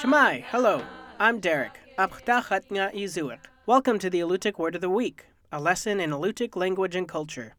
[0.00, 0.82] Cama'i, hello.
[1.18, 1.78] I'm Derek.
[3.66, 7.56] Welcome to the Alutiiq Word of the Week, a lesson in Alutiiq language and culture.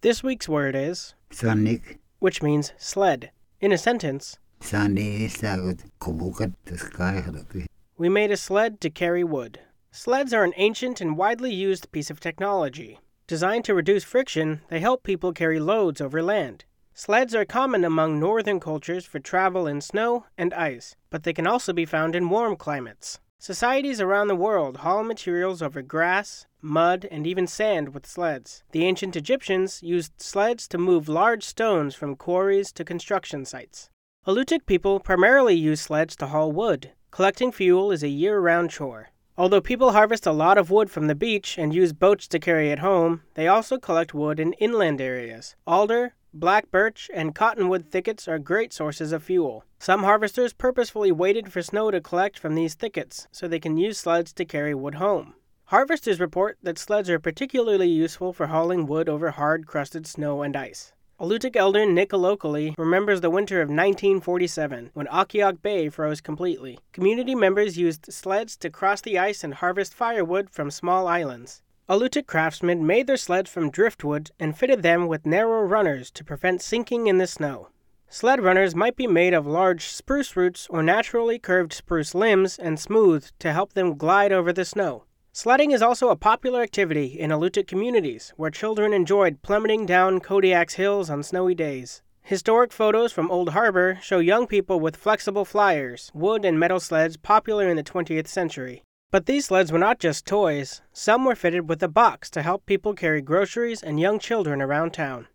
[0.00, 3.30] This week's word is Sanik which means sled.
[3.60, 7.66] In a sentence, Sani Sagut Kubukat the
[7.96, 9.60] we made a sled to carry wood.
[9.96, 12.98] Sleds are an ancient and widely used piece of technology.
[13.28, 16.64] Designed to reduce friction, they help people carry loads over land.
[16.94, 21.46] Sleds are common among northern cultures for travel in snow and ice, but they can
[21.46, 23.20] also be found in warm climates.
[23.38, 28.64] Societies around the world haul materials over grass, mud, and even sand with sleds.
[28.72, 33.90] The ancient Egyptians used sleds to move large stones from quarries to construction sites.
[34.26, 36.90] Alutiiq people primarily use sleds to haul wood.
[37.12, 39.10] Collecting fuel is a year round chore.
[39.36, 42.70] Although people harvest a lot of wood from the beach and use boats to carry
[42.70, 45.56] it home, they also collect wood in inland areas.
[45.66, 49.64] Alder, black birch, and cottonwood thickets are great sources of fuel.
[49.80, 53.98] Some harvesters purposefully waited for snow to collect from these thickets so they can use
[53.98, 55.34] sleds to carry wood home.
[55.64, 60.54] Harvesters report that sleds are particularly useful for hauling wood over hard crusted snow and
[60.54, 60.92] ice.
[61.24, 66.78] Alutiiq elder Nick Alokli remembers the winter of 1947 when Akiak Bay froze completely.
[66.92, 71.62] Community members used sleds to cross the ice and harvest firewood from small islands.
[71.88, 76.60] Alutiiq craftsmen made their sleds from driftwood and fitted them with narrow runners to prevent
[76.60, 77.68] sinking in the snow.
[78.10, 82.78] Sled runners might be made of large spruce roots or naturally curved spruce limbs and
[82.78, 85.04] smoothed to help them glide over the snow.
[85.36, 90.74] Sledding is also a popular activity in Alutiiq communities, where children enjoyed plummeting down Kodiak's
[90.74, 92.02] hills on snowy days.
[92.22, 97.16] Historic photos from Old Harbor show young people with flexible flyers, wood and metal sleds
[97.16, 98.84] popular in the 20th century.
[99.10, 102.64] But these sleds were not just toys, some were fitted with a box to help
[102.64, 105.26] people carry groceries and young children around town.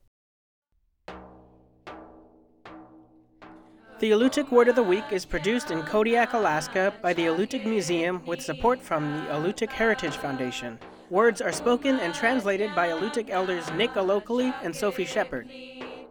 [3.99, 8.25] The Alutiiq Word of the Week is produced in Kodiak, Alaska by the Alutiiq Museum
[8.25, 10.79] with support from the Alutiiq Heritage Foundation.
[11.09, 15.49] Words are spoken and translated by Alutiiq elders Nick Alokli and Sophie Shepherd.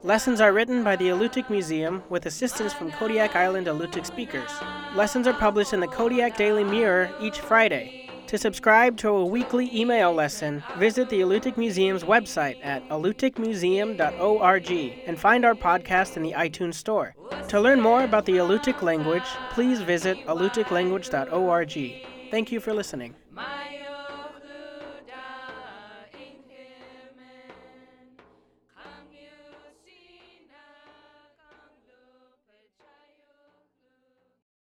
[0.02, 4.50] Lessons are written by the Alutiiq Museum with assistance from Kodiak Island Alutiiq speakers.
[4.94, 8.07] Lessons are published in the Kodiak Daily Mirror each Friday.
[8.28, 14.70] To subscribe to a weekly email lesson, visit the Alutiiq Museum's website at alutiiqmuseum.org
[15.06, 17.16] and find our podcast in the iTunes Store.
[17.48, 22.06] To learn more about the Alutiiq language, please visit alutiiqlanguage.org.
[22.30, 23.14] Thank you for listening.